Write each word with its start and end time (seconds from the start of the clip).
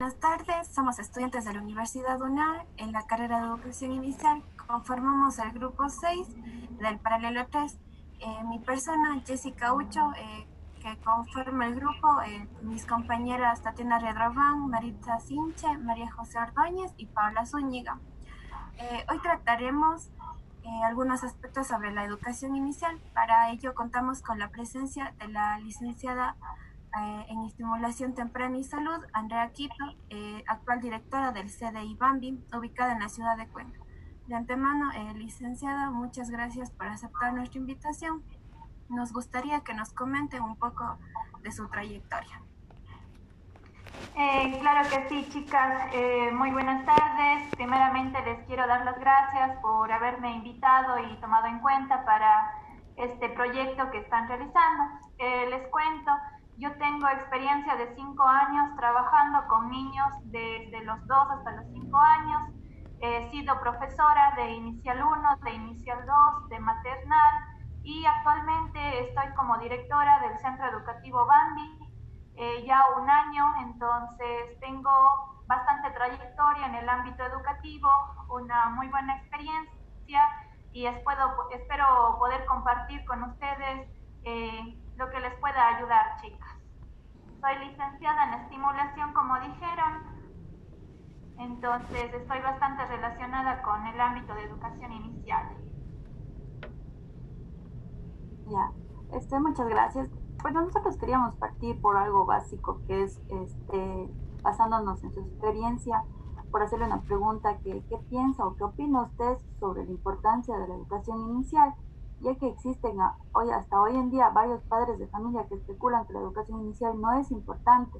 Buenas 0.00 0.18
tardes, 0.18 0.66
somos 0.68 0.98
estudiantes 0.98 1.44
de 1.44 1.52
la 1.52 1.60
Universidad 1.60 2.18
UNAR 2.22 2.64
en 2.78 2.90
la 2.90 3.02
carrera 3.02 3.40
de 3.40 3.48
educación 3.48 3.92
inicial. 3.92 4.42
Conformamos 4.66 5.38
el 5.38 5.52
grupo 5.52 5.90
6 5.90 6.26
del 6.78 6.98
paralelo 7.00 7.46
3. 7.48 7.78
Eh, 8.20 8.44
mi 8.48 8.58
persona, 8.60 9.20
Jessica 9.26 9.74
Ucho, 9.74 10.00
eh, 10.16 10.46
que 10.80 10.96
conforma 11.04 11.66
el 11.66 11.74
grupo, 11.74 12.22
eh, 12.22 12.48
mis 12.62 12.86
compañeras 12.86 13.62
Tatiana 13.62 13.98
Redrován, 13.98 14.70
Maritza 14.70 15.20
Sinche, 15.20 15.76
María 15.76 16.10
José 16.10 16.38
Ordóñez 16.38 16.94
y 16.96 17.04
Paula 17.04 17.44
Zúñiga. 17.44 17.98
hoy 19.10 19.18
trataremos 19.18 20.08
algunos 20.82 21.22
aspectos 21.24 21.66
sobre 21.66 21.92
la 21.92 22.06
educación 22.06 22.56
inicial. 22.56 22.98
Para 23.12 23.50
ello 23.50 23.74
contamos 23.74 24.22
con 24.22 24.38
la 24.38 24.48
presencia 24.48 25.12
de 25.18 25.28
la 25.28 25.58
licenciada 25.58 26.36
eh, 26.98 27.26
en 27.28 27.44
estimulación 27.44 28.14
temprana 28.14 28.58
y 28.58 28.64
salud, 28.64 28.98
Andrea 29.12 29.48
Quito, 29.52 29.74
eh, 30.08 30.42
actual 30.48 30.80
directora 30.80 31.30
del 31.30 31.46
CDI 31.46 31.94
Bambi, 31.94 32.42
ubicada 32.52 32.92
en 32.92 32.98
la 32.98 33.08
ciudad 33.08 33.36
de 33.36 33.46
Cuenca. 33.46 33.78
De 34.26 34.34
antemano, 34.34 34.90
eh, 34.90 35.14
licenciada, 35.14 35.90
muchas 35.90 36.30
gracias 36.30 36.72
por 36.72 36.88
aceptar 36.88 37.32
nuestra 37.32 37.60
invitación. 37.60 38.24
Nos 38.88 39.12
gustaría 39.12 39.60
que 39.60 39.72
nos 39.72 39.92
comente 39.92 40.40
un 40.40 40.56
poco 40.56 40.98
de 41.42 41.52
su 41.52 41.68
trayectoria. 41.68 42.42
claro 44.60 44.88
que 44.88 45.08
sí, 45.08 45.28
chicas. 45.30 45.92
muy 46.32 46.50
buenas 46.50 46.84
tardes. 46.84 47.54
Primeramente 47.54 48.20
les 48.24 48.44
quiero 48.46 48.66
dar 48.66 48.84
las 48.84 48.98
gracias 48.98 49.58
por 49.62 49.92
haberme 49.92 50.34
invitado 50.34 50.98
y 50.98 51.20
tomado 51.20 51.46
en 51.46 51.60
cuenta 51.60 52.04
para 52.04 52.52
este 52.96 53.28
proyecto 53.28 53.90
que 53.92 53.98
están 53.98 54.26
realizando. 54.26 54.84
les 55.18 55.68
cuento, 55.68 56.10
yo 56.60 56.70
tengo 56.76 57.08
experiencia 57.08 57.74
de 57.76 57.94
cinco 57.94 58.22
años 58.22 58.76
trabajando 58.76 59.46
con 59.48 59.70
niños 59.70 60.08
desde 60.24 60.84
los 60.84 61.06
dos 61.06 61.30
hasta 61.30 61.52
los 61.52 61.66
cinco 61.72 61.96
años. 61.96 62.52
He 63.00 63.30
sido 63.30 63.58
profesora 63.60 64.34
de 64.36 64.52
Inicial 64.52 65.02
1, 65.02 65.36
de 65.42 65.52
Inicial 65.54 66.04
2, 66.04 66.48
de 66.50 66.60
Maternal 66.60 67.34
y 67.82 68.04
actualmente 68.04 69.08
estoy 69.08 69.32
como 69.36 69.56
directora 69.56 70.20
del 70.20 70.38
Centro 70.38 70.66
Educativo 70.68 71.24
Bambi 71.24 71.78
eh, 72.36 72.64
ya 72.66 72.84
un 73.00 73.08
año, 73.08 73.54
entonces 73.62 74.60
tengo 74.60 74.90
bastante 75.46 75.90
trayectoria 75.92 76.66
en 76.66 76.74
el 76.74 76.88
ámbito 76.88 77.24
educativo, 77.24 77.88
una 78.28 78.68
muy 78.70 78.88
buena 78.88 79.16
experiencia 79.16 80.22
y 80.72 80.84
espero, 80.84 81.50
espero 81.52 82.16
poder 82.18 82.44
compartir 82.44 83.02
con 83.06 83.22
ustedes 83.24 83.88
eh, 84.24 84.76
lo 84.96 85.10
que 85.10 85.20
les 85.20 85.34
pueda 85.40 85.76
ayudar, 85.76 86.16
chicas. 86.20 86.60
Soy 87.40 87.58
licenciada 87.66 88.28
en 88.28 88.34
estimulación, 88.42 89.12
como 89.14 89.34
dijeron, 89.40 90.02
entonces 91.38 92.12
estoy 92.12 92.40
bastante 92.40 92.84
relacionada 92.84 93.62
con 93.62 93.86
el 93.86 93.98
ámbito 93.98 94.34
de 94.34 94.44
educación 94.44 94.92
inicial. 94.92 95.46
Ya, 98.46 98.72
este, 99.16 99.40
muchas 99.40 99.68
gracias. 99.68 100.10
Bueno, 100.42 100.62
nosotros 100.62 100.98
queríamos 100.98 101.34
partir 101.36 101.80
por 101.80 101.96
algo 101.96 102.26
básico, 102.26 102.82
que 102.86 103.04
es 103.04 103.22
este, 103.28 104.08
basándonos 104.42 105.02
en 105.02 105.12
su 105.12 105.20
experiencia, 105.20 106.04
por 106.50 106.62
hacerle 106.62 106.86
una 106.86 107.00
pregunta, 107.02 107.58
que, 107.58 107.82
¿qué 107.88 107.96
piensa 108.10 108.44
o 108.44 108.54
qué 108.56 108.64
opina 108.64 109.02
usted 109.02 109.38
sobre 109.60 109.84
la 109.84 109.90
importancia 109.92 110.58
de 110.58 110.68
la 110.68 110.74
educación 110.74 111.20
inicial? 111.30 111.74
Ya 112.20 112.34
que 112.36 112.48
existen 112.48 112.98
hoy, 113.32 113.50
hasta 113.50 113.80
hoy 113.80 113.96
en 113.96 114.10
día 114.10 114.30
varios 114.30 114.62
padres 114.64 114.98
de 114.98 115.08
familia 115.08 115.46
que 115.48 115.54
especulan 115.54 116.06
que 116.06 116.12
la 116.12 116.20
educación 116.20 116.60
inicial 116.60 117.00
no 117.00 117.12
es 117.14 117.30
importante, 117.30 117.98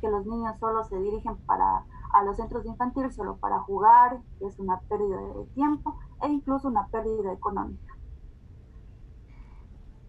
que 0.00 0.08
los 0.08 0.26
niños 0.26 0.58
solo 0.58 0.84
se 0.84 0.98
dirigen 0.98 1.36
para, 1.46 1.84
a 2.12 2.22
los 2.24 2.36
centros 2.36 2.66
infantiles 2.66 3.14
solo 3.14 3.36
para 3.36 3.60
jugar, 3.60 4.18
que 4.38 4.46
es 4.46 4.58
una 4.58 4.80
pérdida 4.88 5.16
de 5.20 5.44
tiempo 5.54 5.98
e 6.22 6.28
incluso 6.28 6.68
una 6.68 6.86
pérdida 6.88 7.32
económica. 7.32 7.94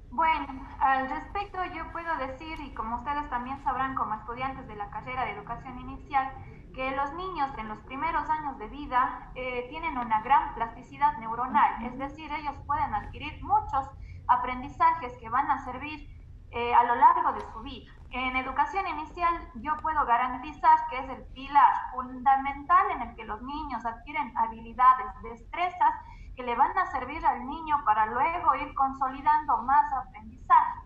Bueno, 0.09 0.45
al 0.79 1.09
respecto 1.09 1.57
yo 1.73 1.89
puedo 1.93 2.17
decir, 2.17 2.59
y 2.59 2.73
como 2.73 2.97
ustedes 2.97 3.29
también 3.29 3.63
sabrán 3.63 3.95
como 3.95 4.13
estudiantes 4.15 4.67
de 4.67 4.75
la 4.75 4.89
carrera 4.89 5.23
de 5.23 5.31
educación 5.31 5.79
inicial, 5.79 6.33
que 6.73 6.91
los 6.91 7.13
niños 7.13 7.49
en 7.57 7.67
los 7.67 7.79
primeros 7.79 8.29
años 8.29 8.57
de 8.57 8.67
vida 8.67 9.31
eh, 9.35 9.67
tienen 9.69 9.97
una 9.97 10.21
gran 10.21 10.53
plasticidad 10.55 11.17
neuronal, 11.17 11.85
es 11.85 11.97
decir, 11.97 12.31
ellos 12.31 12.55
pueden 12.65 12.93
adquirir 12.93 13.43
muchos 13.43 13.89
aprendizajes 14.27 15.13
que 15.19 15.29
van 15.29 15.49
a 15.49 15.63
servir 15.65 16.07
eh, 16.51 16.73
a 16.73 16.83
lo 16.83 16.95
largo 16.95 17.33
de 17.33 17.41
su 17.51 17.61
vida. 17.61 17.91
En 18.11 18.35
educación 18.35 18.85
inicial 18.87 19.33
yo 19.55 19.75
puedo 19.81 20.05
garantizar 20.05 20.77
que 20.89 20.99
es 20.99 21.09
el 21.09 21.23
pilar 21.33 21.73
fundamental 21.93 22.91
en 22.91 23.01
el 23.03 23.15
que 23.15 23.23
los 23.23 23.41
niños 23.41 23.85
adquieren 23.85 24.37
habilidades, 24.37 25.07
destrezas 25.23 25.93
que 26.35 26.43
le 26.43 26.55
van 26.55 26.77
a 26.77 26.85
servir 26.91 27.25
al 27.25 27.45
niño 27.47 27.77
para 27.85 28.05
luego 28.07 28.55
ir 28.55 28.73
consolidando 28.75 29.61
más 29.63 29.93
aprendizaje. 29.93 30.79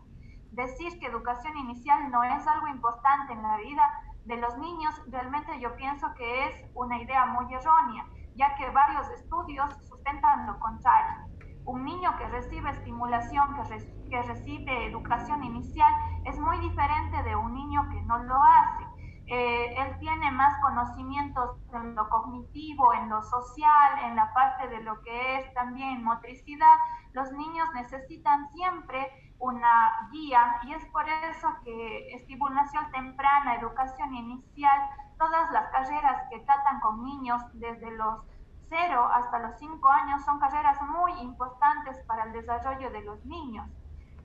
Decir 0.51 0.99
que 0.99 1.07
educación 1.07 1.57
inicial 1.57 2.11
no 2.11 2.23
es 2.23 2.47
algo 2.47 2.67
importante 2.67 3.33
en 3.33 3.41
la 3.41 3.57
vida 3.57 3.89
de 4.25 4.37
los 4.37 4.57
niños, 4.57 4.93
realmente 5.07 5.59
yo 5.59 5.75
pienso 5.75 6.13
que 6.15 6.47
es 6.47 6.65
una 6.73 7.01
idea 7.01 7.25
muy 7.27 7.53
errónea, 7.53 8.05
ya 8.35 8.55
que 8.55 8.69
varios 8.71 9.07
estudios 9.11 9.73
sustentan 9.87 10.47
lo 10.47 10.59
contrario. 10.59 11.27
Un 11.65 11.85
niño 11.85 12.15
que 12.17 12.27
recibe 12.27 12.69
estimulación, 12.71 13.55
que, 13.55 14.09
que 14.09 14.21
recibe 14.23 14.87
educación 14.87 15.43
inicial, 15.43 15.91
es 16.25 16.37
muy 16.39 16.57
diferente 16.59 17.23
de 17.23 17.35
un 17.35 17.53
niño 17.53 17.87
que 17.89 18.01
no 18.01 18.17
lo 18.23 18.35
hace. 18.35 18.85
Eh, 19.27 19.75
él 19.77 19.97
tiene 19.99 20.31
más 20.31 20.53
conocimientos 20.61 21.57
en 21.73 21.95
lo 21.95 22.07
cognitivo, 22.09 22.93
en 22.93 23.09
lo 23.09 23.23
social, 23.23 24.03
en 24.03 24.15
la 24.15 24.31
parte 24.33 24.67
de 24.67 24.83
lo 24.83 25.01
que 25.01 25.37
es 25.37 25.53
también 25.55 26.03
motricidad. 26.03 26.77
Los 27.13 27.31
niños 27.31 27.67
necesitan 27.73 28.47
siempre 28.51 29.11
una 29.39 30.09
guía 30.11 30.59
y 30.63 30.73
es 30.73 30.85
por 30.87 31.07
eso 31.07 31.49
que 31.63 32.13
estimulación 32.13 32.89
temprana, 32.91 33.55
educación 33.55 34.13
inicial, 34.13 34.79
todas 35.17 35.51
las 35.51 35.69
carreras 35.71 36.23
que 36.29 36.39
tratan 36.39 36.79
con 36.79 37.03
niños 37.03 37.41
desde 37.53 37.91
los 37.91 38.21
0 38.69 39.09
hasta 39.13 39.39
los 39.39 39.57
5 39.59 39.89
años 39.89 40.23
son 40.25 40.39
carreras 40.39 40.81
muy 40.81 41.13
importantes 41.21 41.97
para 42.07 42.23
el 42.23 42.33
desarrollo 42.33 42.89
de 42.91 43.01
los 43.01 43.23
niños. 43.25 43.67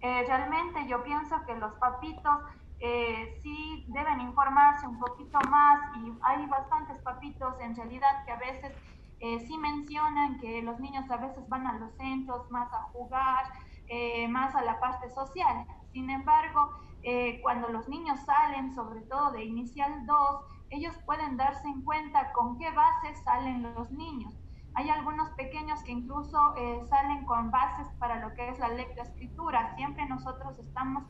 Eh, 0.01 0.25
realmente 0.27 0.87
yo 0.87 1.03
pienso 1.03 1.45
que 1.45 1.55
los 1.57 1.75
papitos 1.75 2.41
eh, 2.79 3.39
sí 3.43 3.85
deben 3.89 4.21
informarse 4.23 4.87
un 4.87 4.99
poquito 4.99 5.39
más 5.51 5.97
y 5.99 6.13
hay 6.23 6.47
bastantes 6.47 6.97
papitos 7.03 7.61
en 7.61 7.77
realidad 7.77 8.25
que 8.25 8.33
a 8.33 8.37
veces 8.37 8.73
eh, 9.21 9.39
sí 9.41 9.59
mencionan 9.59 10.39
que 10.39 10.63
los 10.63 10.81
niños 10.81 11.11
a 11.11 11.19
veces 11.19 11.47
van 11.51 11.67
a 11.67 11.75
los 11.75 11.95
centros 11.97 12.51
más 12.51 12.73
a 12.73 12.85
jugar, 12.93 13.45
eh, 13.93 14.29
más 14.29 14.55
a 14.55 14.63
la 14.63 14.79
parte 14.79 15.11
social. 15.11 15.67
Sin 15.93 16.11
embargo, 16.11 16.71
eh, 17.03 17.41
cuando 17.43 17.69
los 17.71 17.89
niños 17.89 18.21
salen, 18.21 18.73
sobre 18.73 19.01
todo 19.01 19.33
de 19.33 19.45
inicial 19.45 20.07
2, 20.07 20.45
ellos 20.71 20.97
pueden 21.07 21.37
darse 21.37 21.67
en 21.67 21.83
cuenta 21.83 22.31
con 22.31 22.57
qué 22.57 22.71
bases 22.71 23.21
salen 23.25 23.75
los 23.75 23.91
niños. 23.91 24.33
Hay 24.75 24.91
algunos 24.91 25.31
pequeños 25.31 25.83
que 25.83 25.91
incluso 25.91 26.55
eh, 26.57 26.83
salen 26.89 27.25
con 27.25 27.51
bases 27.51 27.89
para 27.99 28.21
lo 28.21 28.33
que 28.35 28.51
es 28.51 28.61
la 28.61 28.69
lectoescritura. 28.69 29.75
Siempre 29.75 30.07
nosotros 30.07 30.57
estamos 30.61 31.03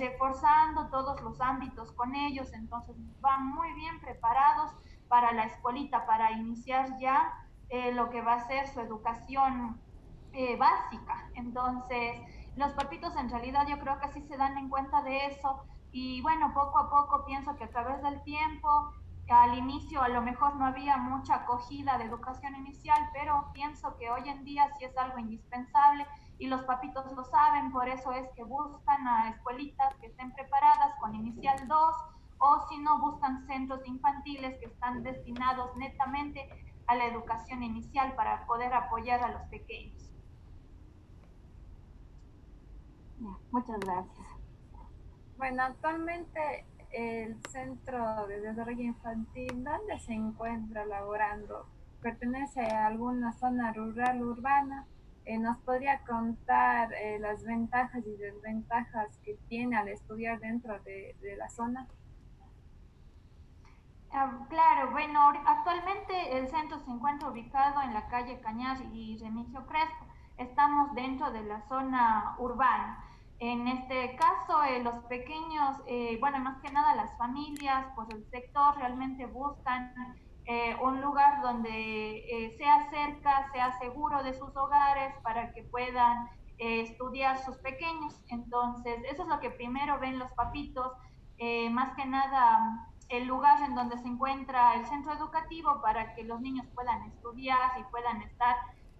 reforzando 0.00 0.88
todos 0.88 1.22
los 1.22 1.40
ámbitos 1.40 1.92
con 1.92 2.16
ellos, 2.16 2.52
entonces 2.54 2.96
van 3.20 3.46
muy 3.54 3.72
bien 3.74 4.00
preparados 4.00 4.72
para 5.06 5.30
la 5.30 5.44
escuelita, 5.44 6.06
para 6.06 6.32
iniciar 6.32 6.98
ya 6.98 7.32
lo 7.92 8.10
que 8.10 8.20
va 8.20 8.32
a 8.32 8.48
ser 8.48 8.66
su 8.66 8.80
educación 8.80 9.80
eh, 10.32 10.56
básica. 10.56 11.30
Entonces, 11.34 12.20
los 12.56 12.72
papitos 12.72 13.14
en 13.16 13.30
realidad 13.30 13.66
yo 13.68 13.78
creo 13.78 13.98
que 14.00 14.08
sí 14.08 14.22
se 14.22 14.36
dan 14.36 14.56
en 14.58 14.68
cuenta 14.68 15.02
de 15.02 15.26
eso 15.26 15.64
y 15.92 16.20
bueno, 16.22 16.52
poco 16.54 16.78
a 16.78 16.90
poco 16.90 17.24
pienso 17.24 17.56
que 17.56 17.64
a 17.64 17.70
través 17.70 18.02
del 18.02 18.22
tiempo, 18.22 18.92
al 19.30 19.56
inicio 19.56 20.02
a 20.02 20.08
lo 20.08 20.22
mejor 20.22 20.56
no 20.56 20.66
había 20.66 20.96
mucha 20.96 21.36
acogida 21.36 21.98
de 21.98 22.04
educación 22.04 22.56
inicial, 22.56 22.98
pero 23.12 23.50
pienso 23.52 23.96
que 23.96 24.10
hoy 24.10 24.28
en 24.28 24.44
día 24.44 24.68
sí 24.76 24.84
es 24.84 24.96
algo 24.96 25.18
indispensable 25.18 26.06
y 26.38 26.48
los 26.48 26.62
papitos 26.64 27.04
lo 27.12 27.24
saben, 27.24 27.70
por 27.70 27.88
eso 27.88 28.12
es 28.12 28.28
que 28.34 28.42
buscan 28.42 29.06
a 29.06 29.30
escuelitas 29.30 29.94
que 30.00 30.08
estén 30.08 30.32
preparadas 30.32 30.94
con 31.00 31.14
inicial 31.14 31.68
2 31.68 31.94
o 32.38 32.66
si 32.68 32.78
no 32.78 32.98
buscan 33.00 33.46
centros 33.46 33.86
infantiles 33.86 34.58
que 34.58 34.66
están 34.66 35.02
destinados 35.02 35.76
netamente 35.76 36.48
a 36.86 36.96
la 36.96 37.06
educación 37.06 37.62
inicial 37.62 38.14
para 38.16 38.46
poder 38.46 38.72
apoyar 38.74 39.22
a 39.22 39.28
los 39.28 39.42
pequeños. 39.48 40.09
Muchas 43.50 43.80
gracias. 43.80 44.26
Bueno, 45.36 45.62
actualmente 45.62 46.66
el 46.92 47.40
Centro 47.48 48.26
de 48.26 48.40
Desarrollo 48.40 48.82
Infantil, 48.82 49.64
¿dónde 49.64 49.98
se 50.00 50.12
encuentra 50.12 50.84
laborando? 50.84 51.66
¿Pertenece 52.02 52.60
a 52.60 52.86
alguna 52.86 53.32
zona 53.32 53.72
rural, 53.72 54.22
urbana? 54.22 54.86
Eh, 55.24 55.38
¿Nos 55.38 55.58
podría 55.58 56.00
contar 56.00 56.92
eh, 56.94 57.18
las 57.20 57.44
ventajas 57.44 58.04
y 58.06 58.16
desventajas 58.16 59.16
que 59.18 59.38
tiene 59.48 59.76
al 59.76 59.88
estudiar 59.88 60.40
dentro 60.40 60.80
de, 60.80 61.14
la 61.36 61.48
zona? 61.50 61.86
Ah, 64.12 64.46
claro, 64.48 64.90
bueno, 64.90 65.20
actualmente 65.46 66.38
el 66.38 66.48
centro 66.48 66.80
se 66.80 66.90
encuentra 66.90 67.28
ubicado 67.28 67.82
en 67.82 67.94
la 67.94 68.08
calle 68.08 68.40
Cañar 68.40 68.78
y 68.92 69.18
Remigio 69.18 69.66
Crespo. 69.66 70.06
Estamos 70.36 70.94
dentro 70.94 71.30
de 71.30 71.42
la 71.44 71.60
zona 71.68 72.34
urbana. 72.38 73.09
En 73.40 73.66
este 73.68 74.16
caso, 74.16 74.62
eh, 74.64 74.82
los 74.82 74.96
pequeños, 75.06 75.78
eh, 75.86 76.18
bueno, 76.20 76.38
más 76.40 76.60
que 76.60 76.70
nada 76.70 76.94
las 76.94 77.16
familias, 77.16 77.86
pues 77.96 78.06
el 78.10 78.28
sector 78.28 78.76
realmente 78.76 79.24
buscan 79.24 79.94
eh, 80.44 80.76
un 80.82 81.00
lugar 81.00 81.40
donde 81.40 82.54
sea 82.58 82.90
cerca, 82.90 83.50
sea 83.52 83.78
seguro 83.78 84.22
de 84.22 84.34
sus 84.34 84.54
hogares 84.54 85.14
para 85.22 85.52
que 85.54 85.62
puedan 85.64 86.28
estudiar 86.58 87.38
sus 87.38 87.56
pequeños. 87.58 88.14
Entonces, 88.28 89.02
eso 89.10 89.22
es 89.22 89.28
lo 89.28 89.40
que 89.40 89.48
primero 89.48 89.98
ven 89.98 90.18
los 90.18 90.30
papitos, 90.32 90.92
más 91.70 91.96
que 91.96 92.04
nada 92.04 92.58
el 93.08 93.26
lugar 93.26 93.62
en 93.62 93.74
donde 93.74 93.96
se 93.96 94.06
encuentra 94.06 94.74
el 94.74 94.84
centro 94.84 95.14
educativo 95.14 95.80
para 95.80 96.14
que 96.14 96.24
los 96.24 96.42
niños 96.42 96.66
puedan 96.74 97.02
estudiar 97.04 97.80
y 97.80 97.84
puedan 97.84 98.20
estar 98.20 98.56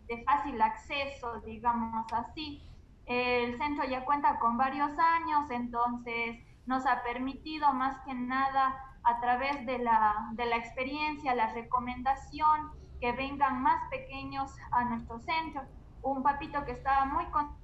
de 0.06 0.24
fácil 0.24 0.60
acceso, 0.62 1.40
digamos 1.42 2.10
así. 2.12 2.62
El 3.10 3.58
centro 3.58 3.84
ya 3.86 4.04
cuenta 4.04 4.38
con 4.38 4.56
varios 4.56 4.96
años, 4.96 5.50
entonces 5.50 6.38
nos 6.66 6.86
ha 6.86 7.02
permitido 7.02 7.72
más 7.72 7.98
que 8.06 8.14
nada 8.14 8.80
a 9.02 9.20
través 9.20 9.66
de 9.66 9.80
la, 9.80 10.28
de 10.34 10.46
la 10.46 10.54
experiencia, 10.54 11.34
la 11.34 11.52
recomendación, 11.52 12.70
que 13.00 13.10
vengan 13.10 13.62
más 13.62 13.80
pequeños 13.90 14.52
a 14.70 14.84
nuestro 14.84 15.18
centro. 15.18 15.62
Un 16.02 16.22
papito 16.22 16.64
que 16.64 16.70
estaba 16.70 17.04
muy 17.04 17.24
contento 17.32 17.56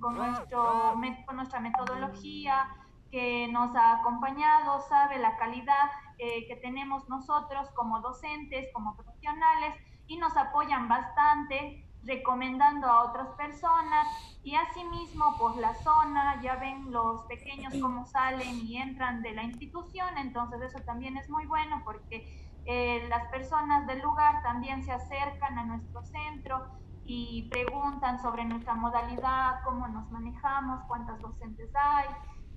con, 0.00 0.14
nuestro, 0.14 0.94
con 1.26 1.36
nuestra 1.36 1.58
metodología, 1.58 2.68
que 3.10 3.48
nos 3.48 3.74
ha 3.74 3.98
acompañado, 3.98 4.82
sabe 4.82 5.18
la 5.18 5.36
calidad 5.36 5.90
eh, 6.18 6.46
que 6.46 6.54
tenemos 6.62 7.08
nosotros 7.08 7.68
como 7.74 7.98
docentes, 7.98 8.68
como 8.72 8.94
profesionales, 8.94 9.74
y 10.06 10.16
nos 10.16 10.36
apoyan 10.36 10.86
bastante 10.86 11.83
recomendando 12.06 12.86
a 12.86 13.04
otras 13.04 13.28
personas 13.36 14.06
y 14.42 14.54
asimismo 14.54 15.36
por 15.38 15.56
la 15.56 15.74
zona 15.74 16.40
ya 16.42 16.56
ven 16.56 16.92
los 16.92 17.22
pequeños 17.22 17.74
cómo 17.80 18.06
salen 18.06 18.66
y 18.66 18.76
entran 18.76 19.22
de 19.22 19.32
la 19.32 19.42
institución, 19.42 20.18
entonces 20.18 20.60
eso 20.62 20.80
también 20.80 21.16
es 21.16 21.28
muy 21.30 21.46
bueno 21.46 21.82
porque 21.84 22.44
eh, 22.66 23.06
las 23.08 23.28
personas 23.28 23.86
del 23.86 24.00
lugar 24.00 24.42
también 24.42 24.82
se 24.82 24.92
acercan 24.92 25.58
a 25.58 25.64
nuestro 25.64 26.02
centro 26.04 26.66
y 27.04 27.48
preguntan 27.50 28.20
sobre 28.22 28.44
nuestra 28.44 28.74
modalidad, 28.74 29.62
cómo 29.64 29.86
nos 29.88 30.10
manejamos, 30.10 30.82
cuántas 30.88 31.20
docentes 31.20 31.70
hay 31.74 32.06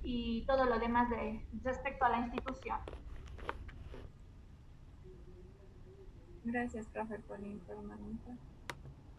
y 0.03 0.45
todo 0.45 0.65
lo 0.65 0.79
demás 0.79 1.09
de, 1.09 1.45
respecto 1.63 2.05
a 2.05 2.09
la 2.09 2.19
institución. 2.19 2.79
Gracias, 6.45 6.88
profe, 6.88 7.19
por 7.19 7.39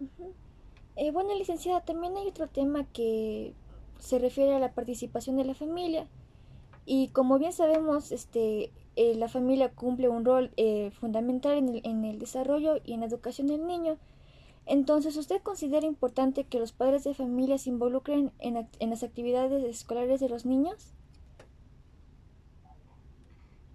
información. 0.01 0.49
Eh, 0.97 1.13
bueno, 1.13 1.33
licenciada, 1.35 1.81
también 1.85 2.17
hay 2.17 2.27
otro 2.27 2.49
tema 2.49 2.85
que 2.93 3.55
se 4.01 4.19
refiere 4.19 4.55
a 4.55 4.59
la 4.59 4.73
participación 4.73 5.37
de 5.37 5.45
la 5.45 5.55
familia. 5.55 6.09
Y 6.87 7.09
como 7.09 7.39
bien 7.39 7.53
sabemos, 7.53 8.11
este, 8.11 8.73
eh, 8.97 9.15
la 9.15 9.29
familia 9.29 9.71
cumple 9.71 10.09
un 10.09 10.25
rol 10.25 10.51
eh, 10.57 10.91
fundamental 10.91 11.57
en 11.57 11.69
el, 11.69 11.81
en 11.85 12.05
el, 12.05 12.19
desarrollo 12.19 12.79
y 12.85 12.95
en 12.95 13.01
la 13.01 13.07
educación 13.07 13.47
del 13.47 13.67
niño. 13.67 13.97
Entonces, 14.67 15.17
¿usted 15.17 15.41
considera 15.41 15.87
importante 15.87 16.45
que 16.45 16.59
los 16.59 16.73
padres 16.73 17.05
de 17.05 17.15
familia 17.15 17.59
se 17.59 17.71
involucren 17.71 18.33
en, 18.41 18.69
en 18.81 18.91
las 18.91 19.03
actividades 19.05 19.63
escolares 19.63 20.19
de 20.19 20.29
los 20.29 20.47
niños? 20.47 20.95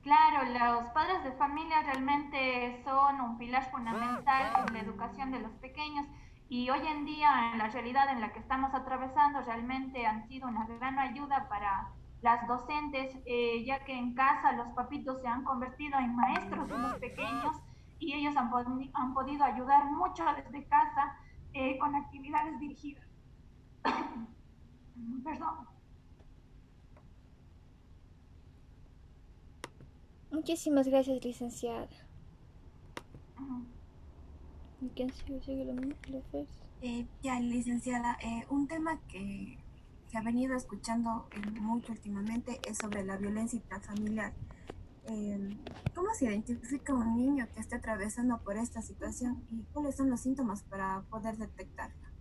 Claro, 0.04 0.44
los 0.52 0.90
padres 0.90 1.24
de 1.24 1.32
familia 1.32 1.82
realmente 1.82 2.82
son 2.84 3.22
un 3.22 3.38
pilar 3.38 3.72
fundamental 3.72 4.66
en 4.68 4.74
la 4.74 4.80
educación 4.82 5.32
de 5.32 5.40
los 5.40 5.52
pequeños 5.54 6.06
y 6.50 6.70
hoy 6.70 6.86
en 6.86 7.06
día 7.06 7.54
en 7.54 7.58
la 7.58 7.70
realidad 7.70 8.12
en 8.12 8.20
la 8.20 8.34
que 8.34 8.40
estamos 8.40 8.74
atravesando 8.74 9.42
realmente 9.42 10.06
han 10.06 10.28
sido 10.28 10.50
una 10.50 10.66
gran 10.66 11.00
ayuda 11.00 11.48
para 11.48 11.88
las 12.22 12.46
docentes, 12.48 13.16
eh, 13.26 13.64
ya 13.66 13.86
que 13.86 13.94
en 13.98 14.14
casa 14.14 14.52
los 14.52 14.68
papitos 14.76 15.22
se 15.22 15.28
han 15.28 15.46
convertido 15.46 15.98
en 15.98 16.14
maestros 16.14 16.68
de 16.68 16.78
los 16.78 16.96
pequeños 16.96 17.56
y 18.00 18.14
ellos 18.14 18.36
han, 18.36 18.50
podido 19.14 19.46
ayudar 19.46 19.86
mucho 19.86 20.26
desde 20.36 20.68
casa 20.68 21.16
eh, 21.54 21.78
con 21.80 21.96
actividades 21.96 22.60
dirigidas. 22.60 23.08
Perdón. 25.24 25.73
Muchísimas 30.34 30.88
gracias, 30.88 31.24
licenciada. 31.24 31.88
Eh, 36.82 37.06
ya, 37.22 37.40
licenciada, 37.40 38.18
eh, 38.20 38.44
un 38.50 38.68
tema 38.68 39.00
que 39.08 39.60
se 40.08 40.18
ha 40.18 40.24
venido 40.24 40.56
escuchando 40.56 41.28
mucho 41.62 41.92
últimamente 41.92 42.60
es 42.68 42.80
sobre 42.80 43.04
la 43.04 43.18
violencia 43.18 43.58
intrafamiliar. 43.58 44.34
Eh, 45.06 45.56
¿Cómo 45.94 46.12
se 46.16 46.26
identifica 46.26 46.96
un 46.96 47.16
niño 47.16 47.48
que 47.54 47.60
esté 47.60 47.76
atravesando 47.76 48.40
por 48.40 48.58
esta 48.58 48.82
situación 48.82 49.46
y 49.52 49.62
cuáles 49.72 49.96
son 49.96 50.10
los 50.10 50.22
síntomas 50.22 50.64
para 50.64 51.04
poder 51.12 51.38
detectarla? 51.38 52.12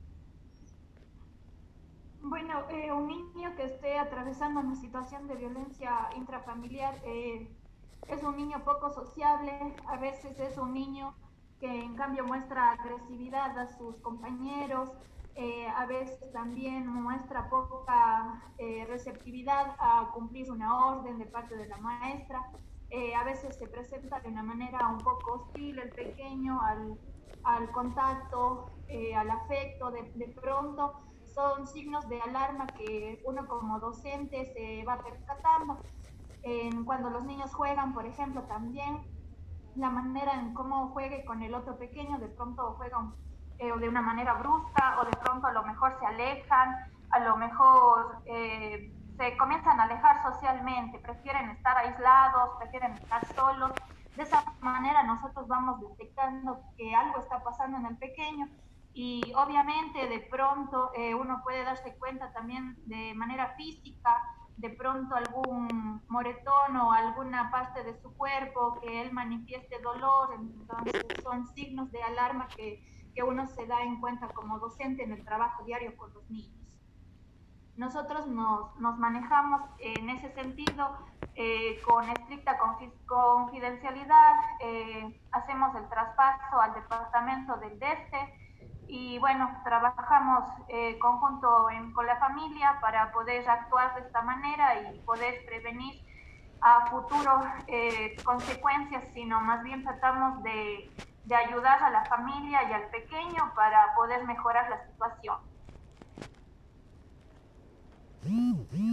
Bueno, 2.20 2.66
un 2.94 3.06
niño 3.06 3.56
que 3.56 3.64
esté 3.64 3.98
atravesando 3.98 4.60
una 4.60 4.76
situación 4.76 5.26
de 5.28 5.34
violencia 5.34 6.10
intrafamiliar 6.14 7.00
es 8.06 8.22
un 8.22 8.36
niño 8.36 8.64
poco 8.64 8.90
sociable, 8.90 9.76
a 9.88 9.96
veces 9.96 10.38
es 10.40 10.58
un 10.58 10.74
niño 10.74 11.14
que 11.60 11.82
en 11.82 11.94
cambio 11.94 12.24
muestra 12.24 12.72
agresividad 12.72 13.56
a 13.58 13.66
sus 13.66 13.96
compañeros, 14.00 14.90
eh, 15.34 15.66
a 15.68 15.86
veces 15.86 16.30
también 16.32 16.86
muestra 16.86 17.48
poca 17.48 18.42
eh, 18.58 18.84
receptividad 18.86 19.76
a 19.78 20.10
cumplir 20.12 20.50
una 20.50 20.86
orden 20.86 21.18
de 21.18 21.26
parte 21.26 21.56
de 21.56 21.68
la 21.68 21.78
maestra, 21.78 22.42
eh, 22.90 23.14
a 23.14 23.24
veces 23.24 23.58
se 23.58 23.68
presenta 23.68 24.20
de 24.20 24.28
una 24.28 24.42
manera 24.42 24.88
un 24.88 24.98
poco 24.98 25.32
hostil 25.34 25.78
el 25.78 25.92
pequeño 25.92 26.60
al, 26.60 26.98
al 27.44 27.70
contacto, 27.72 28.68
al 29.16 29.30
afecto 29.30 29.90
de, 29.90 30.12
de 30.16 30.28
pronto, 30.28 30.92
son 31.24 31.66
signos 31.66 32.06
de 32.10 32.20
alarma 32.20 32.74
que 32.74 33.22
uno 33.24 33.46
como 33.48 33.80
docente 33.80 34.44
se 34.52 34.84
va 34.84 35.02
percatando 35.02 35.80
cuando 36.84 37.10
los 37.10 37.24
niños 37.24 37.54
juegan, 37.54 37.94
por 37.94 38.04
ejemplo, 38.04 38.42
también 38.42 39.02
la 39.76 39.90
manera 39.90 40.34
en 40.34 40.54
cómo 40.54 40.88
juegue 40.88 41.24
con 41.24 41.42
el 41.42 41.54
otro 41.54 41.78
pequeño, 41.78 42.18
de 42.18 42.28
pronto 42.28 42.74
juegan 42.74 43.14
eh, 43.58 43.72
de 43.78 43.88
una 43.88 44.02
manera 44.02 44.34
brusca 44.34 45.00
o 45.00 45.04
de 45.04 45.12
pronto 45.12 45.46
a 45.46 45.52
lo 45.52 45.62
mejor 45.62 45.96
se 45.98 46.06
alejan, 46.06 46.76
a 47.10 47.20
lo 47.20 47.36
mejor 47.36 48.18
eh, 48.26 48.92
se 49.16 49.36
comienzan 49.36 49.78
a 49.78 49.84
alejar 49.84 50.22
socialmente, 50.22 50.98
prefieren 50.98 51.50
estar 51.50 51.76
aislados, 51.76 52.56
prefieren 52.58 52.92
estar 52.94 53.24
solos. 53.34 53.72
De 54.16 54.24
esa 54.24 54.42
manera 54.60 55.02
nosotros 55.04 55.46
vamos 55.48 55.80
detectando 55.80 56.60
que 56.76 56.94
algo 56.94 57.20
está 57.20 57.42
pasando 57.42 57.78
en 57.78 57.86
el 57.86 57.96
pequeño 57.96 58.48
y 58.94 59.32
obviamente 59.36 60.06
de 60.06 60.20
pronto 60.30 60.90
eh, 60.94 61.14
uno 61.14 61.40
puede 61.42 61.64
darse 61.64 61.96
cuenta 61.98 62.30
también 62.32 62.76
de 62.86 63.14
manera 63.14 63.54
física 63.56 64.22
de 64.56 64.70
pronto 64.70 65.14
algún 65.14 66.02
moretón 66.08 66.76
o 66.76 66.92
alguna 66.92 67.50
parte 67.50 67.82
de 67.82 67.94
su 68.00 68.14
cuerpo, 68.14 68.80
que 68.80 69.02
él 69.02 69.12
manifieste 69.12 69.80
dolor, 69.80 70.34
entonces 70.34 71.02
son 71.22 71.46
signos 71.54 71.90
de 71.90 72.02
alarma 72.02 72.48
que, 72.48 72.84
que 73.14 73.22
uno 73.22 73.46
se 73.46 73.66
da 73.66 73.82
en 73.82 74.00
cuenta 74.00 74.28
como 74.28 74.58
docente 74.58 75.02
en 75.02 75.12
el 75.12 75.24
trabajo 75.24 75.64
diario 75.64 75.96
con 75.96 76.12
los 76.12 76.28
niños. 76.30 76.62
Nosotros 77.76 78.26
nos, 78.26 78.76
nos 78.78 78.98
manejamos 78.98 79.62
en 79.78 80.10
ese 80.10 80.30
sentido 80.34 80.98
eh, 81.34 81.80
con 81.86 82.06
estricta 82.08 82.58
confidencialidad, 83.06 84.34
eh, 84.60 85.20
hacemos 85.30 85.74
el 85.74 85.88
traspaso 85.88 86.60
al 86.60 86.74
departamento 86.74 87.56
del 87.56 87.78
DEFTE, 87.78 88.41
y 88.86 89.18
bueno, 89.18 89.50
trabajamos 89.64 90.44
eh, 90.68 90.98
conjunto 90.98 91.66
con 91.94 92.06
la 92.06 92.16
familia 92.18 92.78
para 92.80 93.10
poder 93.12 93.48
actuar 93.48 93.94
de 93.94 94.02
esta 94.02 94.22
manera 94.22 94.90
y 94.90 95.00
poder 95.00 95.44
prevenir 95.46 96.02
a 96.60 96.86
futuro 96.90 97.40
eh, 97.66 98.20
consecuencias, 98.22 99.04
sino 99.14 99.40
más 99.40 99.62
bien 99.62 99.82
tratamos 99.82 100.42
de, 100.42 100.90
de 101.24 101.34
ayudar 101.34 101.82
a 101.82 101.90
la 101.90 102.04
familia 102.06 102.68
y 102.68 102.72
al 102.72 102.88
pequeño 102.90 103.52
para 103.54 103.94
poder 103.94 104.24
mejorar 104.26 104.68
la 104.70 104.86
situación. 104.86 105.38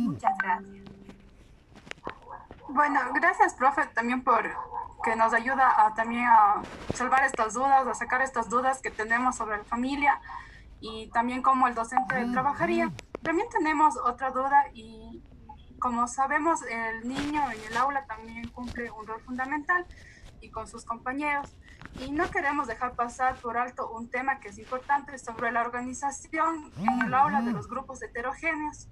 Muchas 0.05 0.37
gracias. 0.39 0.98
Bueno, 2.69 2.99
gracias, 3.15 3.55
profe, 3.55 3.87
también 3.87 4.23
por 4.23 4.49
que 5.03 5.15
nos 5.15 5.33
ayuda 5.33 5.85
a, 5.87 5.93
también 5.95 6.25
a 6.25 6.61
salvar 6.93 7.23
estas 7.23 7.53
dudas, 7.53 7.87
a 7.87 7.93
sacar 7.93 8.21
estas 8.21 8.49
dudas 8.49 8.81
que 8.81 8.91
tenemos 8.91 9.37
sobre 9.37 9.57
la 9.57 9.63
familia 9.63 10.21
y 10.79 11.09
también 11.11 11.41
cómo 11.41 11.67
el 11.67 11.73
docente 11.73 12.27
trabajaría. 12.31 12.91
También 13.23 13.47
tenemos 13.49 13.97
otra 13.97 14.29
duda 14.31 14.65
y 14.73 15.23
como 15.79 16.07
sabemos, 16.07 16.61
el 16.63 17.07
niño 17.07 17.41
en 17.51 17.59
el 17.71 17.77
aula 17.77 18.05
también 18.05 18.47
cumple 18.49 18.91
un 18.91 19.07
rol 19.07 19.21
fundamental 19.21 19.85
y 20.41 20.51
con 20.51 20.67
sus 20.67 20.85
compañeros. 20.85 21.55
Y 21.99 22.11
no 22.11 22.29
queremos 22.29 22.67
dejar 22.67 22.95
pasar 22.95 23.35
por 23.37 23.57
alto 23.57 23.89
un 23.89 24.09
tema 24.09 24.39
que 24.39 24.49
es 24.49 24.59
importante 24.59 25.17
sobre 25.17 25.51
la 25.51 25.61
organización 25.61 26.71
en 26.77 27.07
el 27.07 27.13
aula 27.13 27.41
de 27.41 27.51
los 27.51 27.67
grupos 27.67 28.01
heterogéneos. 28.03 28.89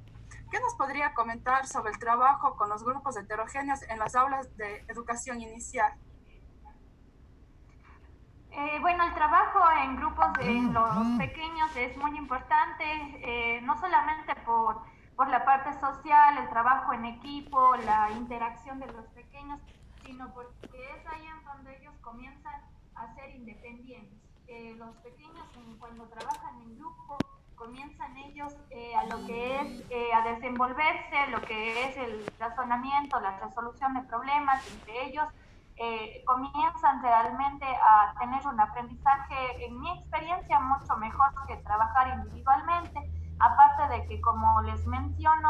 ¿Qué 0.49 0.59
nos 0.61 0.75
podría 0.75 1.13
comentar 1.13 1.67
sobre 1.67 1.91
el 1.91 1.99
trabajo 1.99 2.55
con 2.55 2.69
los 2.69 2.83
grupos 2.83 3.17
heterogéneos 3.17 3.81
en 3.83 3.99
las 3.99 4.15
aulas 4.15 4.55
de 4.55 4.85
educación 4.87 5.41
inicial? 5.41 5.93
Eh, 8.51 8.79
bueno, 8.79 9.03
el 9.03 9.13
trabajo 9.13 9.59
en 9.83 9.97
grupos 9.97 10.33
de 10.33 10.53
los 10.71 11.07
pequeños 11.17 11.75
es 11.75 11.95
muy 11.97 12.17
importante, 12.17 12.83
eh, 12.85 13.61
no 13.61 13.77
solamente 13.77 14.35
por, 14.45 14.81
por 15.15 15.27
la 15.27 15.43
parte 15.43 15.73
social, 15.79 16.37
el 16.37 16.49
trabajo 16.49 16.93
en 16.93 17.05
equipo, 17.05 17.75
la 17.75 18.09
interacción 18.11 18.79
de 18.79 18.87
los 18.87 19.05
pequeños, 19.07 19.59
sino 20.03 20.33
porque 20.33 20.57
es 20.71 21.07
ahí 21.07 21.27
en 21.27 21.43
donde 21.43 21.77
ellos 21.77 21.93
comienzan 22.01 22.61
a 22.95 23.13
ser 23.15 23.35
independientes. 23.35 24.17
Eh, 24.47 24.73
los 24.77 24.95
pequeños 24.97 25.45
cuando 25.77 26.05
trabajan 26.05 26.61
en 26.61 26.77
grupo 26.77 27.17
comienzan 27.57 28.15
ellos 28.17 28.55
eh, 28.69 28.95
a 28.95 29.03
lo 29.05 29.25
que 29.25 29.59
es 29.59 29.83
eh, 29.89 30.13
a 30.13 30.21
desenvolverse, 30.21 31.27
lo 31.31 31.41
que 31.41 31.83
es 31.83 31.97
el 31.97 32.25
razonamiento, 32.39 33.19
la 33.19 33.37
resolución 33.39 33.95
de 33.95 34.01
problemas 34.03 34.65
entre 34.71 35.07
ellos, 35.07 35.25
comienzan 36.25 37.03
realmente 37.03 37.63
a 37.65 38.15
tener 38.19 38.47
un 38.47 38.59
aprendizaje, 38.59 39.63
en 39.63 39.79
mi 39.79 39.91
experiencia, 39.91 40.59
mucho 40.59 40.97
mejor 40.97 41.29
que 41.47 41.55
trabajar 41.57 42.17
individualmente, 42.17 42.99
aparte 43.39 43.87
de 43.93 44.07
que, 44.07 44.19
como 44.21 44.63
les 44.63 44.87
menciono, 44.87 45.49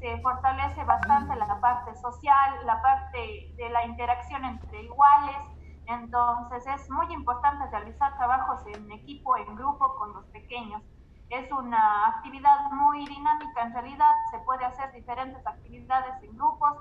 se 0.00 0.20
fortalece 0.20 0.84
bastante 0.84 1.34
la 1.34 1.58
parte 1.62 1.94
social, 1.94 2.66
la 2.66 2.82
parte 2.82 3.54
de 3.56 3.70
la 3.70 3.86
interacción 3.86 4.44
entre 4.44 4.82
iguales, 4.82 5.38
entonces 5.86 6.66
es 6.66 6.90
muy 6.90 7.10
importante 7.14 7.70
realizar 7.70 8.14
trabajos 8.18 8.60
en 8.66 8.92
equipo, 8.92 9.34
en 9.38 9.56
grupo, 9.56 9.96
con 9.96 10.12
los 10.12 10.26
pequeños. 10.26 10.82
Es 11.30 11.50
una 11.52 12.06
actividad 12.08 12.70
muy 12.70 13.04
dinámica, 13.06 13.62
en 13.62 13.72
realidad 13.72 14.10
se 14.30 14.38
puede 14.40 14.64
hacer 14.64 14.92
diferentes 14.92 15.46
actividades 15.46 16.14
en 16.22 16.36
grupos 16.36 16.74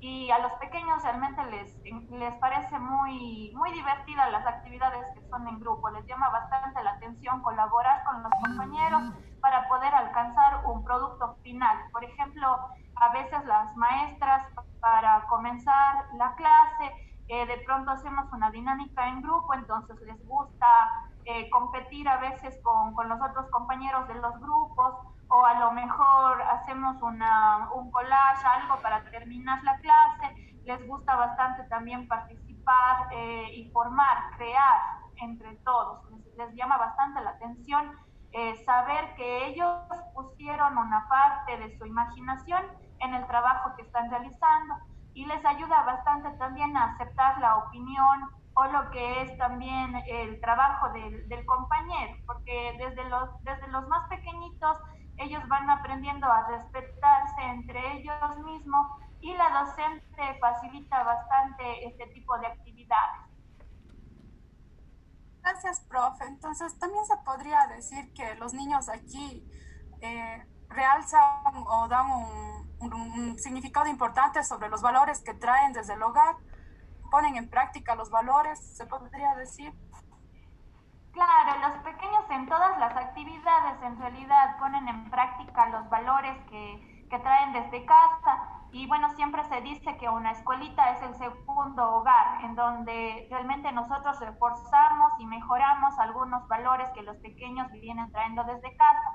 y 0.00 0.30
a 0.30 0.38
los 0.40 0.52
pequeños 0.54 1.02
realmente 1.02 1.42
les, 1.46 1.74
les 2.10 2.34
parece 2.34 2.78
muy, 2.78 3.52
muy 3.54 3.72
divertidas 3.72 4.30
las 4.30 4.46
actividades 4.46 5.06
que 5.14 5.26
son 5.28 5.48
en 5.48 5.58
grupo, 5.58 5.88
les 5.90 6.04
llama 6.06 6.28
bastante 6.28 6.82
la 6.82 6.90
atención 6.90 7.42
colaborar 7.42 8.04
con 8.04 8.22
los 8.22 8.32
compañeros 8.44 9.02
para 9.40 9.66
poder 9.68 9.94
alcanzar 9.94 10.66
un 10.66 10.84
producto 10.84 11.36
final. 11.42 11.78
Por 11.90 12.04
ejemplo, 12.04 12.58
a 12.96 13.08
veces 13.14 13.44
las 13.46 13.74
maestras 13.76 14.44
para 14.80 15.24
comenzar 15.28 16.04
la 16.18 16.34
clase 16.34 16.92
eh, 17.28 17.46
de 17.46 17.56
pronto 17.64 17.90
hacemos 17.90 18.30
una 18.32 18.50
dinámica 18.50 19.08
en 19.08 19.22
grupo, 19.22 19.54
entonces 19.54 19.98
les 20.02 20.22
gusta 20.26 20.66
eh, 21.24 21.48
competir 21.50 22.08
a 22.08 22.18
veces 22.18 22.58
con, 22.62 22.94
con, 22.94 23.08
los 23.08 23.20
otros 23.20 23.48
compañeros 23.50 24.06
de 24.08 24.14
los 24.14 24.38
grupos 24.40 24.94
o 25.28 25.46
a 25.46 25.54
lo 25.54 25.72
mejor 25.72 26.42
hacemos 26.42 27.00
una, 27.02 27.70
un 27.74 27.90
collage, 27.90 28.46
algo 28.46 28.80
para 28.82 29.02
terminar 29.10 29.62
la 29.62 29.78
clase. 29.78 30.34
Les 30.64 30.86
gusta 30.86 31.16
bastante 31.16 31.64
también 31.64 32.06
participar 32.08 33.08
eh, 33.12 33.54
y 33.54 33.70
formar, 33.70 34.36
crear 34.36 34.80
entre 35.16 35.56
todos. 35.56 36.10
Les, 36.10 36.36
les 36.36 36.54
llama 36.54 36.76
bastante 36.76 37.20
la 37.22 37.30
atención 37.30 37.92
saber 38.66 39.14
que 39.14 39.46
ellos 39.46 39.78
pusieron 40.12 40.76
una 40.76 41.08
parte 41.08 41.56
de 41.56 41.78
su 41.78 41.86
imaginación 41.86 42.64
en 42.98 43.14
el 43.14 43.24
trabajo 43.28 43.76
que 43.76 43.82
están 43.82 44.10
realizando 44.10 44.74
y 45.14 45.24
les 45.26 45.44
ayuda 45.44 45.82
bastante 45.82 46.30
también 46.38 46.76
a 46.76 46.94
aceptar 46.94 47.38
la 47.40 47.58
opinión 47.58 48.28
o 48.54 48.64
lo 48.66 48.90
que 48.90 49.22
es 49.22 49.36
también 49.38 49.94
el 50.06 50.40
trabajo 50.40 50.92
del, 50.92 51.28
del, 51.28 51.44
compañero, 51.44 52.16
porque 52.26 52.76
desde 52.78 53.08
los, 53.08 53.28
desde 53.42 53.66
los 53.68 53.86
más 53.88 54.08
pequeñitos 54.08 54.78
ellos 55.16 55.46
van 55.48 55.68
aprendiendo 55.70 56.26
a 56.26 56.46
respetarse 56.48 57.42
entre 57.42 57.98
ellos 57.98 58.38
mismos 58.44 58.86
y 59.20 59.32
la 59.34 59.64
docente 59.64 60.38
facilita 60.40 61.02
bastante 61.02 61.86
este 61.86 62.06
tipo 62.08 62.38
de 62.38 62.46
actividades. 62.46 63.20
Gracias, 65.42 65.80
profe. 65.88 66.24
Entonces, 66.24 66.78
también 66.78 67.04
se 67.04 67.16
podría 67.18 67.66
decir 67.68 68.12
que 68.14 68.34
los 68.36 68.54
niños 68.54 68.88
aquí 68.88 69.46
eh, 70.00 70.46
realzan 70.68 71.54
o 71.66 71.86
dan 71.88 72.10
un 72.10 72.54
un, 72.92 73.38
significado 73.38 73.88
importante 73.88 74.42
sobre 74.42 74.68
los 74.68 74.82
valores 74.82 75.20
que 75.20 75.34
traen 75.34 75.72
desde 75.72 75.94
el 75.94 76.02
hogar, 76.02 76.36
ponen 77.14 77.36
en 77.36 77.48
práctica 77.48 77.94
los 77.94 78.10
valores, 78.10 78.58
se 78.76 78.84
podría 78.86 79.36
decir. 79.36 79.72
Claro, 81.12 81.60
los 81.60 81.78
pequeños 81.84 82.24
en 82.28 82.48
todas 82.48 82.76
las 82.80 82.96
actividades 82.96 83.80
en 83.82 83.96
realidad 84.00 84.58
ponen 84.58 84.88
en 84.88 85.08
práctica 85.12 85.68
los 85.68 85.88
valores 85.90 86.36
que, 86.50 87.06
que 87.08 87.18
traen 87.20 87.52
desde 87.52 87.86
casa 87.86 88.32
y 88.72 88.88
bueno, 88.88 89.14
siempre 89.14 89.44
se 89.44 89.60
dice 89.60 89.96
que 89.96 90.08
una 90.08 90.32
escuelita 90.32 90.90
es 90.90 91.02
el 91.02 91.14
segundo 91.14 91.88
hogar, 91.98 92.42
en 92.42 92.56
donde 92.56 93.28
realmente 93.30 93.70
nosotros 93.70 94.18
reforzamos 94.18 95.12
y 95.20 95.26
mejoramos 95.26 95.96
algunos 96.00 96.48
valores 96.48 96.90
que 96.96 97.02
los 97.02 97.16
pequeños 97.18 97.70
vienen 97.70 98.10
trayendo 98.10 98.42
desde 98.42 98.76
casa 98.76 99.10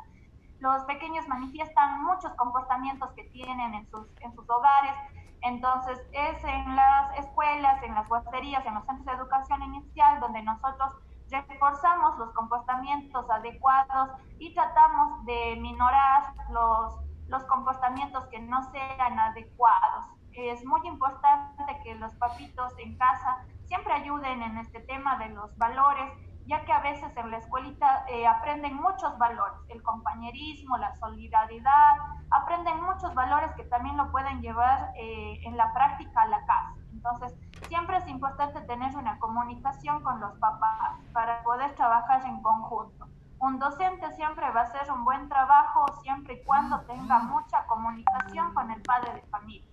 los 0.60 0.84
pequeños 0.84 1.28
manifiestan 1.28 2.04
muchos 2.04 2.34
comportamientos 2.36 3.10
que 3.14 3.24
tienen 3.26 3.74
en 3.74 3.90
sus, 3.90 4.08
en 4.20 4.34
sus 4.34 4.50
hogares. 4.50 4.94
Entonces, 5.42 6.00
es 6.12 6.44
en 6.44 6.76
las 6.76 7.18
escuelas, 7.18 7.82
en 7.84 7.96
las 7.96 8.08
guarderías, 8.10 8.66
en 8.66 8.76
los 8.76 8.86
centros 8.86 9.06
de 9.06 9.14
educación 9.14 9.64
inicial 9.64 10.20
donde 10.20 10.42
nosotros 10.44 10.92
reforzamos 11.30 12.18
los 12.18 12.34
comportamientos 12.34 13.30
adecuados 13.30 14.10
y 14.40 14.54
tratamos 14.54 15.26
de 15.26 15.58
minorar 15.62 16.34
los, 16.50 16.96
los 17.28 17.44
comportamientos 17.46 18.26
que 18.28 18.40
no 18.40 18.64
sean 18.72 19.20
adecuados. 19.20 20.06
Es 20.34 20.66
muy 20.66 20.82
importante 20.88 21.80
que 21.84 21.96
los 21.96 22.14
papitos 22.16 22.74
en 22.80 22.98
casa 22.98 23.46
siempre 23.66 23.94
ayuden 23.94 24.42
en 24.42 24.58
este 24.58 24.80
tema 24.82 25.18
de 25.18 25.30
los 25.30 25.56
valores 25.58 26.12
ya 26.50 26.66
que 26.66 26.74
a 26.74 26.80
veces 26.80 27.16
en 27.16 27.30
la 27.30 27.38
escuelita 27.38 28.06
eh, 28.08 28.26
aprenden 28.26 28.76
muchos 28.76 29.16
valores, 29.20 29.60
el 29.70 29.84
compañerismo, 29.84 30.78
la 30.78 30.96
solidaridad, 30.96 31.96
aprenden 32.32 32.82
muchos 32.82 33.14
valores 33.14 33.52
que 33.56 33.66
también 33.66 33.96
lo 33.96 34.12
pueden 34.12 34.42
llevar 34.42 34.92
eh, 34.96 35.40
en 35.44 35.56
la 35.56 35.72
práctica 35.74 36.24
a 36.24 36.28
la 36.28 36.44
casa. 36.46 36.74
Entonces, 36.92 37.38
siempre 37.68 37.98
es 37.98 38.08
importante 38.08 38.62
tener 38.62 38.96
una 38.96 39.20
comunicación 39.20 40.02
con 40.02 40.20
los 40.20 40.36
papás 40.40 40.98
para 41.14 41.44
poder 41.44 41.76
trabajar 41.76 42.26
en 42.26 42.42
conjunto. 42.42 43.08
Un 43.40 43.60
docente 43.60 44.12
siempre 44.14 44.50
va 44.50 44.62
a 44.62 44.64
hacer 44.64 44.92
un 44.92 45.06
buen 45.06 45.30
trabajo 45.30 45.86
siempre 46.02 46.34
y 46.34 46.44
cuando 46.46 46.82
tenga 46.82 47.20
mucha 47.20 47.64
comunicación 47.68 48.56
con 48.56 48.72
el 48.72 48.82
padre 48.82 49.14
de 49.14 49.22
familia, 49.28 49.72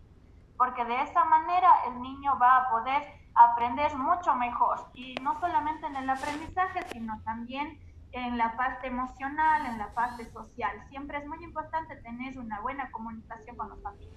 porque 0.59 0.85
de 0.85 1.03
esa 1.03 1.25
manera 1.25 1.71
el 1.87 2.03
niño 2.03 2.39
va 2.39 2.59
a 2.59 2.71
poder 2.71 3.03
aprender 3.37 3.95
mucho 3.97 4.35
mejor. 4.35 4.91
Y 4.95 5.15
no 5.17 5.39
solamente 5.41 5.87
en 5.87 5.97
el 5.97 6.09
aprendizaje, 6.09 6.81
sino 6.93 7.21
también 7.23 7.81
en 8.13 8.39
la 8.39 8.57
parte 8.57 8.87
emocional, 8.87 9.67
en 9.67 9.79
la 9.79 9.93
parte 9.93 10.31
social. 10.33 10.73
Siempre 10.89 11.19
es 11.19 11.27
muy 11.27 11.43
importante 11.45 11.97
tener 11.97 12.39
una 12.39 12.61
buena 12.61 12.91
comunicación 12.91 13.57
con 13.57 13.69
los 13.69 13.83
familias. 13.83 14.15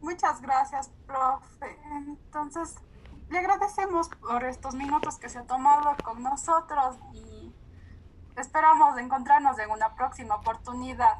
Muchas 0.00 0.40
gracias, 0.40 0.90
profe. 1.06 1.78
Entonces, 1.92 2.76
le 3.28 3.38
agradecemos 3.38 4.08
por 4.08 4.44
estos 4.44 4.74
minutos 4.74 5.18
que 5.18 5.28
se 5.28 5.38
ha 5.38 5.46
tomado 5.46 5.94
con 6.02 6.22
nosotros 6.22 6.98
y 7.12 7.54
esperamos 8.36 8.96
encontrarnos 8.98 9.58
en 9.58 9.70
una 9.70 9.94
próxima 9.94 10.36
oportunidad. 10.36 11.18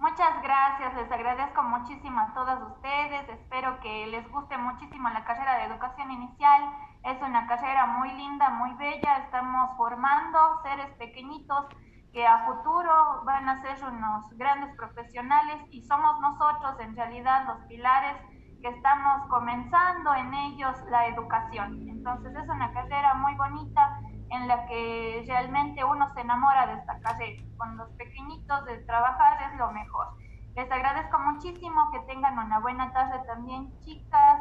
Muchas 0.00 0.42
gracias, 0.42 0.94
les 0.94 1.12
agradezco 1.12 1.62
muchísimo 1.62 2.20
a 2.20 2.32
todas 2.32 2.58
ustedes, 2.62 3.28
espero 3.28 3.78
que 3.80 4.06
les 4.06 4.26
guste 4.30 4.56
muchísimo 4.56 5.10
la 5.10 5.26
carrera 5.26 5.58
de 5.58 5.64
educación 5.64 6.10
inicial, 6.10 6.72
es 7.04 7.20
una 7.20 7.46
carrera 7.46 7.84
muy 7.84 8.10
linda, 8.12 8.48
muy 8.48 8.72
bella, 8.76 9.18
estamos 9.18 9.76
formando 9.76 10.38
seres 10.62 10.90
pequeñitos 10.96 11.66
que 12.14 12.26
a 12.26 12.46
futuro 12.46 13.24
van 13.26 13.46
a 13.46 13.60
ser 13.60 13.76
unos 13.84 14.30
grandes 14.38 14.74
profesionales 14.74 15.60
y 15.70 15.82
somos 15.84 16.18
nosotros 16.20 16.80
en 16.80 16.96
realidad 16.96 17.44
los 17.46 17.58
pilares 17.66 18.16
que 18.62 18.68
estamos 18.68 19.28
comenzando 19.28 20.14
en 20.14 20.32
ellos 20.32 20.76
la 20.90 21.08
educación. 21.08 21.88
Entonces 21.90 22.34
es 22.36 22.48
una 22.48 22.72
carrera 22.72 23.12
muy 23.14 23.34
bonita 23.34 24.00
en 24.30 24.48
la 24.48 24.66
que 24.66 25.24
realmente 25.26 25.84
uno 25.84 26.08
se 26.14 26.20
enamora 26.20 26.66
de 26.66 26.74
esta 26.74 26.98
carrera. 27.00 27.42
Con 27.56 27.76
los 27.76 27.90
pequeñitos 27.92 28.64
de 28.64 28.78
trabajar 28.78 29.50
es 29.50 29.58
lo 29.58 29.70
mejor. 29.72 30.08
Les 30.54 30.70
agradezco 30.70 31.18
muchísimo 31.18 31.90
que 31.92 32.00
tengan 32.00 32.38
una 32.38 32.58
buena 32.58 32.92
tarde 32.92 33.20
también, 33.26 33.72
chicas, 33.80 34.40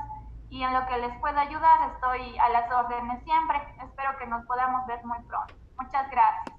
y 0.50 0.63
en 0.63 0.74
lo 0.74 0.86
que 0.88 0.98
les 0.98 1.15
pueda 1.19 1.41
ayudar 1.41 1.91
estoy 1.93 2.38
a 2.39 2.50
las 2.50 2.72
órdenes 2.72 3.24
siempre. 3.24 3.58
Espero 3.84 4.17
que 4.17 4.25
nos 4.27 4.46
podamos 4.46 4.86
ver 4.88 5.03
muy 5.05 5.19
pronto. 5.24 5.53
Muchas 5.79 6.10
gracias. 6.10 6.58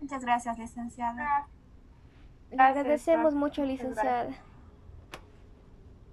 Muchas 0.00 0.24
gracias, 0.24 0.58
licenciada. 0.58 1.46
Le 2.50 2.62
agradecemos 2.62 3.34
mucho, 3.34 3.64
licenciada. 3.64 4.30